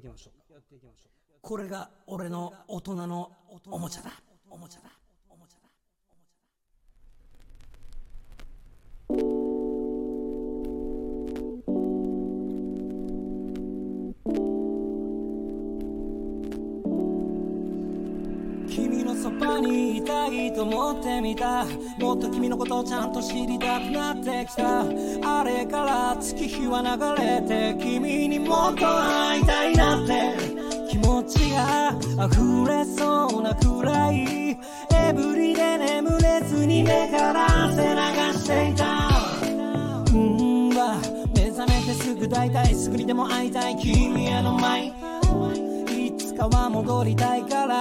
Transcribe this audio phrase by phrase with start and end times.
[0.00, 0.58] きましょう。
[1.40, 3.30] これが俺の大人の
[3.70, 4.10] おもちゃだ。
[4.50, 4.90] おもちゃだ。
[19.60, 21.64] にいたいと思ってみた？
[21.98, 24.80] もっと君のことをちゃんと知りたくなってきた。
[24.80, 26.88] あれから月日は流
[27.22, 30.34] れて君にもっと会いたいなって。
[30.90, 31.96] 気持ちが
[32.26, 34.56] 溢れそうなくらい。
[34.94, 39.10] エブリで眠れずに目から汗流していた。
[40.12, 40.98] うんわ。
[41.34, 43.76] 目覚めてすぐ大体すぐにでも会いたい。
[43.76, 44.92] 君への前。
[46.44, 47.80] いつかは戻りたいから。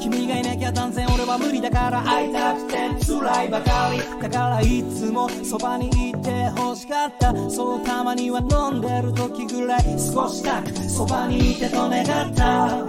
[0.00, 2.02] 君がいなきゃ断然俺は無理だから。
[2.02, 4.22] 会いたくて辛いばかり。
[4.22, 7.32] だからいつもそばにいて欲しかった。
[7.48, 9.82] そうたまには飲んでる時ぐらい。
[9.96, 12.84] 少しだけそばにいてと願った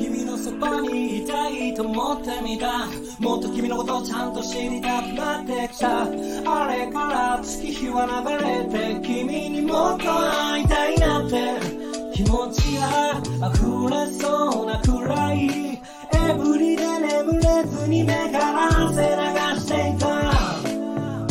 [0.00, 2.86] 君のそばにいたいと思ってみた。
[3.18, 6.04] もっと君のことをちゃんと知りたくなってきた。
[6.04, 11.60] あれから月日は流れて君にもっと会いたいなって。
[12.14, 13.20] 気持ちが
[13.52, 15.50] 溢れそうなくらい。
[15.50, 20.08] エブリで眠れずに目から汗流していた。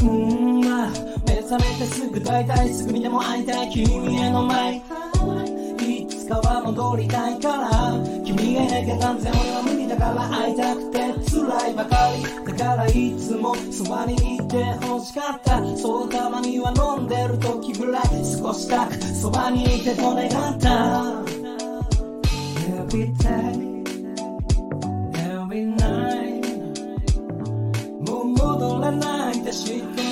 [0.04, 0.92] うんま
[1.26, 4.84] 目覚めてすぐ大体すぐにでも会いたい君への前。
[5.82, 7.29] いつかは戻りたい。
[8.90, 11.00] が断然俺は無理だから会いたくて。
[11.30, 12.24] 辛いばかり。
[12.58, 15.64] だからいつもそばにいて欲しかった。
[15.78, 21.24] そうたまには飲んでる時ぐらい少したくそばにいてと願った。
[22.90, 23.84] Every day
[25.14, 26.46] Every night
[28.10, 30.09] もう戻らないって知って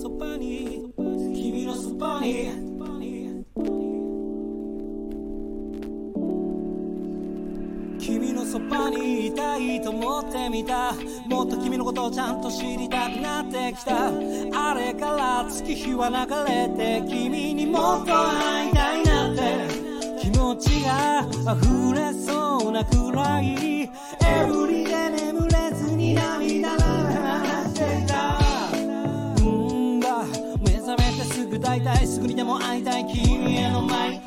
[0.00, 0.92] そばに。
[1.34, 2.50] 君のそばに。
[7.98, 10.94] 君のそばにいたいと思ってみた。
[11.28, 14.06] もっと君のことをちゃんと知りたくなってきた。
[14.70, 16.14] あれから月日は流
[16.48, 19.66] れて君にもっと会いたいなって。
[20.20, 21.26] 気持ちが
[21.56, 23.82] 溢れそうなくらい。
[23.82, 23.90] エ
[24.48, 25.17] ブリで眠
[31.68, 34.20] てすぐ大体すぐにでも会いたい君への前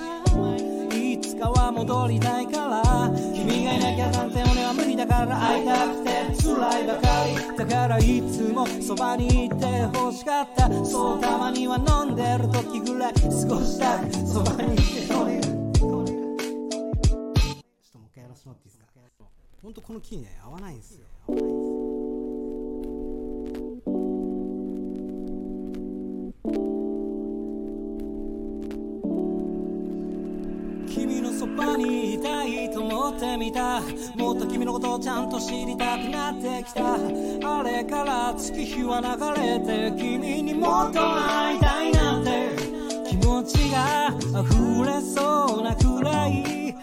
[0.94, 3.10] いつかは戻りたいから。
[3.34, 5.40] 君がいなきゃなんて俺は無理だから。
[5.40, 6.12] 会いたくて。
[6.44, 9.56] 辛いばかりだからいつもそばにいて
[9.94, 10.70] 欲しかった。
[10.86, 15.08] そうたまには飲んでる時ぐらい過ごしたくそばにいて。
[15.08, 16.06] と願うちょっともう
[18.08, 18.86] 一回やらせてもらっていいですか？
[19.64, 21.08] 本当このキーね合わないんですよ
[31.42, 33.82] そばにいたいと思ってみた。
[34.16, 36.94] もっと君のことをちゃんと知りたくなってきた。
[36.94, 39.08] あれから月日は流
[39.42, 42.52] れて君にもっと会いたいなって。
[43.10, 46.44] 気持ちが溢れそうなくらい。
[46.70, 46.76] エ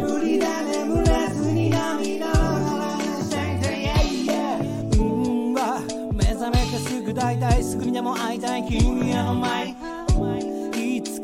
[0.00, 3.36] ブリで眠れずに涙流して。
[3.36, 3.68] いて
[4.24, 5.82] yeah, yeah うんわ
[6.14, 8.64] 目覚めてすぐ大体すぐにでも会いたい。
[8.66, 9.87] 君への前。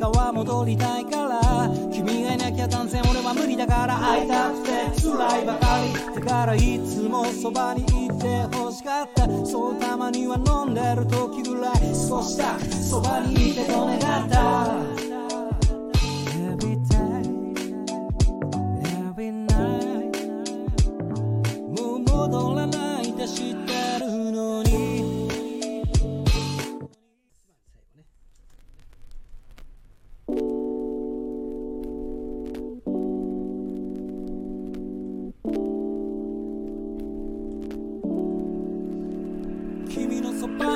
[0.04, 1.70] いつかは戻りたいから。
[1.90, 3.96] 君がいなきゃ断然俺は無理だから。
[3.96, 5.78] 会いたくて辛いばか
[6.14, 6.20] り。
[6.20, 9.26] だからいつもそばにいて欲しかった。
[9.46, 11.94] そうたまには飲んでる時ぐらい。
[11.94, 12.58] 少しだ。
[12.60, 14.93] そばにいてと願った？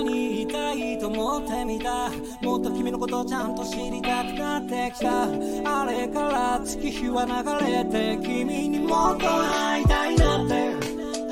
[0.09, 2.11] にいたいと思ってみた。
[2.43, 5.25] もっと君のことをちゃんと知りたくなってきた。
[5.25, 7.33] あれから月日は流
[7.67, 10.75] れて君にもっと会いたいなって。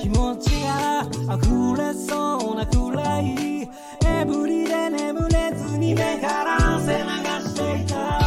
[0.01, 3.69] 気持ちが溢れそうなくらい。
[4.07, 7.05] エブリで眠れずに目から汗流
[7.49, 8.21] していた。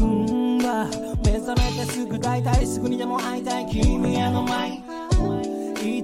[0.00, 0.86] うんだ
[1.24, 3.66] 目覚めてすぐ大体すぐにでも会いたい。
[3.66, 4.83] 君への前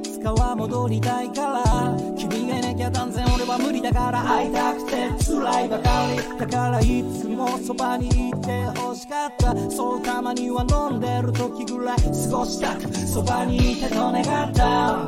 [0.00, 1.96] いつかは戻りたいから。
[2.16, 4.22] 君がいなきゃ断然俺は無理だから。
[4.22, 6.38] 会いたくて辛いばかり。
[6.38, 9.54] だからいつもそばにいて欲しかった。
[9.70, 12.02] そうたまには飲んでる時ぐらい過
[12.36, 12.92] ごしたく。
[12.94, 15.06] そばにいてと願った。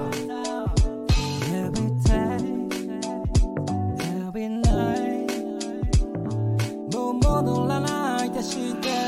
[4.32, 5.28] Every night
[6.94, 9.01] もう戻らないでして。